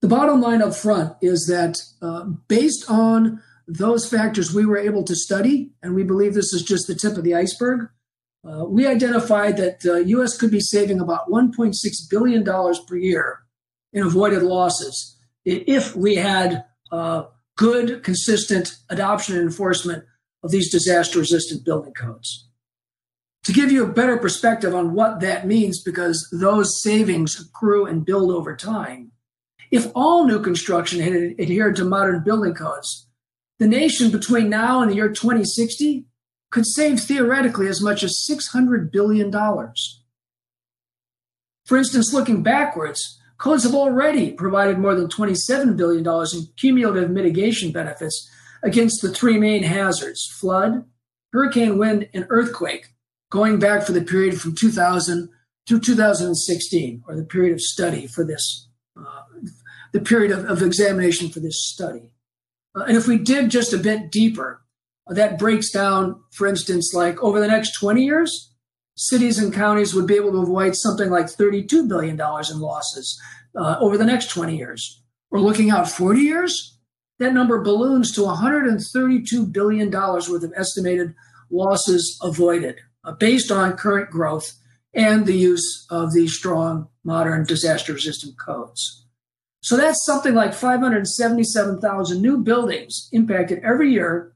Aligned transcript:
The 0.00 0.08
bottom 0.08 0.40
line 0.40 0.62
up 0.62 0.74
front 0.74 1.14
is 1.20 1.46
that 1.46 1.78
uh, 2.00 2.24
based 2.48 2.90
on 2.90 3.42
those 3.66 4.08
factors 4.08 4.54
we 4.54 4.64
were 4.64 4.78
able 4.78 5.04
to 5.04 5.14
study, 5.14 5.70
and 5.82 5.94
we 5.94 6.02
believe 6.02 6.34
this 6.34 6.52
is 6.52 6.62
just 6.62 6.86
the 6.86 6.94
tip 6.94 7.16
of 7.16 7.24
the 7.24 7.34
iceberg, 7.34 7.88
uh, 8.42 8.64
we 8.64 8.86
identified 8.86 9.58
that 9.58 9.80
the 9.80 10.02
U.S. 10.08 10.38
could 10.38 10.50
be 10.50 10.60
saving 10.60 11.00
about 11.00 11.28
$1.6 11.28 11.74
billion 12.10 12.44
per 12.44 12.96
year 12.96 13.40
in 13.92 14.02
avoided 14.02 14.42
losses 14.42 15.18
if 15.44 15.94
we 15.94 16.14
had 16.16 16.64
uh, 16.90 17.24
good, 17.56 18.02
consistent 18.02 18.78
adoption 18.88 19.36
and 19.36 19.44
enforcement 19.44 20.04
of 20.42 20.50
these 20.50 20.72
disaster 20.72 21.18
resistant 21.18 21.64
building 21.64 21.92
codes. 21.92 22.48
To 23.44 23.52
give 23.52 23.70
you 23.70 23.84
a 23.84 23.92
better 23.92 24.16
perspective 24.16 24.74
on 24.74 24.94
what 24.94 25.20
that 25.20 25.46
means, 25.46 25.82
because 25.82 26.26
those 26.32 26.82
savings 26.82 27.38
accrue 27.40 27.86
and 27.86 28.04
build 28.04 28.30
over 28.30 28.56
time, 28.56 29.12
if 29.70 29.90
all 29.94 30.26
new 30.26 30.40
construction 30.40 31.00
had 31.00 31.14
adhered 31.38 31.76
to 31.76 31.84
modern 31.84 32.24
building 32.24 32.54
codes, 32.54 33.06
the 33.58 33.66
nation 33.66 34.10
between 34.10 34.48
now 34.48 34.80
and 34.80 34.90
the 34.90 34.96
year 34.96 35.08
2060 35.10 36.06
could 36.50 36.66
save 36.66 37.00
theoretically 37.00 37.68
as 37.68 37.80
much 37.80 38.02
as 38.02 38.26
$600 38.28 38.90
billion. 38.90 39.30
For 41.64 41.76
instance, 41.76 42.12
looking 42.12 42.42
backwards, 42.42 43.20
codes 43.38 43.62
have 43.64 43.74
already 43.74 44.32
provided 44.32 44.78
more 44.78 44.94
than 44.94 45.08
$27 45.08 45.76
billion 45.76 46.06
in 46.06 46.48
cumulative 46.56 47.10
mitigation 47.10 47.70
benefits 47.70 48.28
against 48.62 49.02
the 49.02 49.10
three 49.10 49.38
main 49.38 49.62
hazards 49.62 50.26
flood, 50.26 50.84
hurricane 51.32 51.78
wind, 51.78 52.08
and 52.12 52.26
earthquake, 52.28 52.88
going 53.30 53.58
back 53.58 53.84
for 53.84 53.92
the 53.92 54.02
period 54.02 54.40
from 54.40 54.54
2000 54.54 55.28
through 55.68 55.80
2016, 55.80 57.04
or 57.06 57.14
the 57.14 57.24
period 57.24 57.52
of 57.52 57.60
study 57.60 58.06
for 58.06 58.24
this, 58.24 58.68
uh, 58.98 59.22
the 59.92 60.00
period 60.00 60.30
of, 60.30 60.44
of, 60.44 60.62
examination 60.62 61.28
for 61.28 61.40
this 61.40 61.66
study. 61.66 62.10
Uh, 62.74 62.84
and 62.84 62.96
if 62.96 63.06
we 63.06 63.18
dig 63.18 63.50
just 63.50 63.72
a 63.72 63.78
bit 63.78 64.10
deeper, 64.10 64.62
uh, 65.10 65.14
that 65.14 65.38
breaks 65.38 65.70
down, 65.70 66.20
for 66.30 66.46
instance, 66.46 66.92
like 66.94 67.20
over 67.22 67.40
the 67.40 67.48
next 67.48 67.78
20 67.78 68.04
years, 68.04 68.54
cities 68.96 69.38
and 69.38 69.52
counties 69.52 69.94
would 69.94 70.06
be 70.06 70.14
able 70.14 70.32
to 70.32 70.42
avoid 70.42 70.76
something 70.76 71.10
like 71.10 71.26
$32 71.26 71.88
billion 71.88 72.14
in 72.14 72.60
losses 72.60 73.20
uh, 73.56 73.76
over 73.80 73.96
the 73.96 74.04
next 74.04 74.30
20 74.30 74.56
years. 74.56 75.02
We're 75.30 75.40
looking 75.40 75.70
out 75.70 75.88
40 75.88 76.20
years, 76.20 76.78
that 77.18 77.34
number 77.34 77.62
balloons 77.62 78.12
to 78.14 78.22
$132 78.22 79.52
billion 79.52 79.90
worth 79.90 80.28
of 80.28 80.52
estimated 80.56 81.14
losses 81.50 82.18
avoided 82.22 82.76
uh, 83.04 83.12
based 83.12 83.50
on 83.50 83.76
current 83.76 84.10
growth 84.10 84.52
and 84.94 85.26
the 85.26 85.36
use 85.36 85.86
of 85.90 86.12
these 86.12 86.34
strong 86.34 86.88
modern 87.04 87.44
disaster 87.44 87.92
resistant 87.92 88.38
codes. 88.38 89.06
So 89.62 89.76
that's 89.76 90.04
something 90.04 90.34
like 90.34 90.54
577,000 90.54 92.22
new 92.22 92.38
buildings 92.38 93.08
impacted 93.12 93.62
every 93.62 93.92
year. 93.92 94.32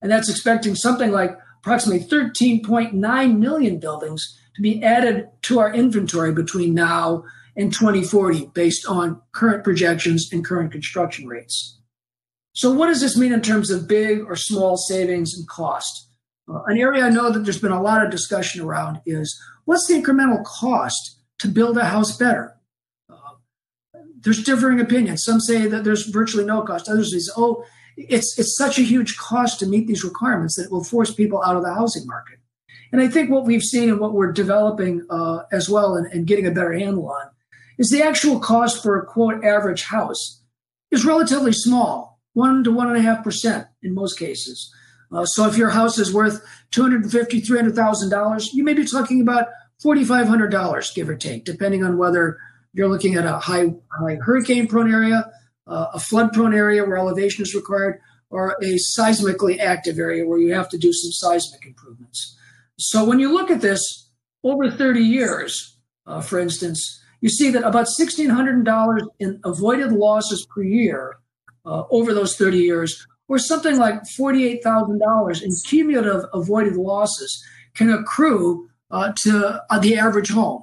And 0.00 0.10
that's 0.10 0.28
expecting 0.28 0.74
something 0.76 1.10
like 1.10 1.36
approximately 1.58 2.06
13.9 2.06 3.38
million 3.38 3.80
buildings 3.80 4.24
to 4.54 4.62
be 4.62 4.82
added 4.82 5.28
to 5.42 5.58
our 5.58 5.74
inventory 5.74 6.32
between 6.32 6.74
now 6.74 7.24
and 7.56 7.72
2040 7.72 8.50
based 8.54 8.86
on 8.86 9.20
current 9.32 9.64
projections 9.64 10.28
and 10.32 10.44
current 10.44 10.70
construction 10.70 11.26
rates. 11.26 11.80
So, 12.52 12.72
what 12.72 12.86
does 12.86 13.00
this 13.00 13.16
mean 13.16 13.32
in 13.32 13.42
terms 13.42 13.70
of 13.70 13.88
big 13.88 14.20
or 14.20 14.36
small 14.36 14.76
savings 14.76 15.36
and 15.36 15.46
cost? 15.48 16.08
Uh, 16.48 16.62
an 16.66 16.78
area 16.78 17.04
I 17.04 17.10
know 17.10 17.30
that 17.30 17.40
there's 17.40 17.60
been 17.60 17.72
a 17.72 17.82
lot 17.82 18.04
of 18.04 18.10
discussion 18.10 18.62
around 18.62 19.00
is 19.04 19.38
what's 19.64 19.86
the 19.88 19.94
incremental 19.94 20.44
cost 20.44 21.18
to 21.38 21.48
build 21.48 21.76
a 21.76 21.84
house 21.84 22.16
better? 22.16 22.56
There's 24.22 24.42
differing 24.42 24.80
opinions. 24.80 25.24
Some 25.24 25.40
say 25.40 25.66
that 25.66 25.84
there's 25.84 26.06
virtually 26.06 26.44
no 26.44 26.62
cost. 26.62 26.88
Others 26.88 27.12
say, 27.12 27.32
oh, 27.36 27.64
it's 27.96 28.38
it's 28.38 28.56
such 28.56 28.78
a 28.78 28.82
huge 28.82 29.16
cost 29.16 29.58
to 29.60 29.66
meet 29.66 29.86
these 29.86 30.04
requirements 30.04 30.56
that 30.56 30.64
it 30.64 30.72
will 30.72 30.84
force 30.84 31.14
people 31.14 31.42
out 31.42 31.56
of 31.56 31.62
the 31.62 31.74
housing 31.74 32.06
market. 32.06 32.38
And 32.92 33.00
I 33.00 33.08
think 33.08 33.30
what 33.30 33.44
we've 33.44 33.62
seen 33.62 33.88
and 33.90 34.00
what 34.00 34.14
we're 34.14 34.32
developing 34.32 35.04
uh, 35.10 35.40
as 35.52 35.68
well 35.68 35.96
and, 35.96 36.06
and 36.12 36.26
getting 36.26 36.46
a 36.46 36.50
better 36.50 36.72
handle 36.72 37.08
on 37.10 37.30
is 37.78 37.90
the 37.90 38.02
actual 38.02 38.38
cost 38.38 38.82
for 38.82 38.98
a 38.98 39.04
quote 39.04 39.44
average 39.44 39.84
house 39.84 40.42
is 40.90 41.04
relatively 41.04 41.52
small, 41.52 42.20
one 42.32 42.64
to 42.64 42.70
one 42.70 42.88
and 42.88 42.96
a 42.96 43.02
half 43.02 43.24
percent 43.24 43.66
in 43.82 43.94
most 43.94 44.18
cases. 44.18 44.72
Uh, 45.12 45.24
so 45.24 45.46
if 45.46 45.56
your 45.56 45.70
house 45.70 45.98
is 45.98 46.12
worth 46.12 46.44
two 46.70 46.82
hundred 46.82 47.02
and 47.02 47.12
fifty, 47.12 47.40
three 47.40 47.58
hundred 47.58 47.74
thousand 47.74 48.10
dollars, 48.10 48.52
you 48.52 48.64
may 48.64 48.74
be 48.74 48.84
talking 48.84 49.20
about 49.20 49.48
forty 49.82 50.04
five 50.04 50.26
hundred 50.26 50.50
dollars, 50.50 50.90
give 50.92 51.08
or 51.08 51.16
take, 51.16 51.44
depending 51.44 51.84
on 51.84 51.98
whether 51.98 52.38
you're 52.72 52.88
looking 52.88 53.14
at 53.14 53.24
a 53.24 53.38
high, 53.38 53.74
high 53.88 54.16
hurricane 54.16 54.66
prone 54.66 54.92
area, 54.92 55.30
uh, 55.66 55.86
a 55.94 55.98
flood 55.98 56.32
prone 56.32 56.54
area 56.54 56.84
where 56.84 56.96
elevation 56.96 57.42
is 57.42 57.54
required, 57.54 58.00
or 58.30 58.56
a 58.62 58.78
seismically 58.98 59.58
active 59.58 59.98
area 59.98 60.26
where 60.26 60.38
you 60.38 60.52
have 60.52 60.68
to 60.68 60.78
do 60.78 60.92
some 60.92 61.12
seismic 61.12 61.64
improvements. 61.66 62.36
So 62.78 63.04
when 63.04 63.18
you 63.18 63.32
look 63.32 63.50
at 63.50 63.60
this 63.60 64.10
over 64.44 64.70
30 64.70 65.00
years, 65.00 65.78
uh, 66.06 66.20
for 66.20 66.38
instance, 66.38 67.02
you 67.20 67.28
see 67.28 67.50
that 67.50 67.64
about 67.64 67.86
$1,600 67.98 69.00
in 69.18 69.40
avoided 69.44 69.92
losses 69.92 70.46
per 70.46 70.62
year 70.62 71.16
uh, 71.64 71.84
over 71.90 72.14
those 72.14 72.36
30 72.36 72.58
years, 72.58 73.06
or 73.28 73.38
something 73.38 73.78
like 73.78 74.02
$48,000 74.04 75.42
in 75.42 75.50
cumulative 75.66 76.24
avoided 76.32 76.76
losses, 76.76 77.44
can 77.74 77.90
accrue 77.90 78.68
uh, 78.90 79.12
to 79.22 79.60
uh, 79.68 79.78
the 79.80 79.96
average 79.96 80.30
home. 80.30 80.62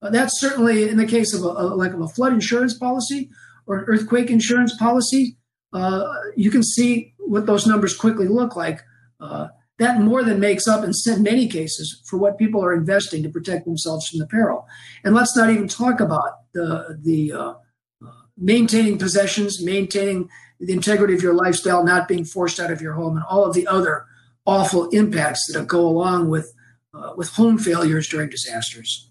Uh, 0.00 0.10
that's 0.10 0.40
certainly 0.40 0.88
in 0.88 0.96
the 0.96 1.06
case 1.06 1.34
of 1.34 1.42
a, 1.42 1.48
a, 1.48 1.64
like 1.74 1.92
of 1.92 2.00
a 2.00 2.08
flood 2.08 2.32
insurance 2.32 2.76
policy 2.76 3.30
or 3.66 3.78
an 3.78 3.84
earthquake 3.86 4.30
insurance 4.30 4.76
policy. 4.76 5.36
Uh, 5.72 6.06
you 6.36 6.50
can 6.50 6.62
see 6.62 7.14
what 7.18 7.46
those 7.46 7.66
numbers 7.66 7.96
quickly 7.96 8.28
look 8.28 8.56
like. 8.56 8.82
Uh, 9.20 9.48
that 9.78 10.00
more 10.00 10.24
than 10.24 10.40
makes 10.40 10.66
up 10.66 10.84
in 10.84 10.92
many 11.22 11.46
cases 11.46 12.02
for 12.06 12.18
what 12.18 12.38
people 12.38 12.64
are 12.64 12.74
investing 12.74 13.22
to 13.22 13.28
protect 13.28 13.64
themselves 13.64 14.08
from 14.08 14.18
the 14.18 14.26
peril. 14.26 14.66
And 15.04 15.14
let's 15.14 15.36
not 15.36 15.50
even 15.50 15.68
talk 15.68 16.00
about 16.00 16.32
the 16.52 16.98
the 17.02 17.32
uh, 17.32 17.54
maintaining 18.36 18.98
possessions, 18.98 19.62
maintaining 19.62 20.28
the 20.60 20.72
integrity 20.72 21.14
of 21.14 21.22
your 21.22 21.34
lifestyle, 21.34 21.84
not 21.84 22.08
being 22.08 22.24
forced 22.24 22.58
out 22.58 22.72
of 22.72 22.80
your 22.80 22.94
home, 22.94 23.16
and 23.16 23.24
all 23.28 23.44
of 23.44 23.54
the 23.54 23.66
other 23.66 24.06
awful 24.46 24.88
impacts 24.88 25.46
that 25.52 25.66
go 25.66 25.86
along 25.86 26.28
with 26.28 26.52
uh, 26.94 27.12
with 27.16 27.30
home 27.30 27.58
failures 27.58 28.08
during 28.08 28.28
disasters. 28.30 29.10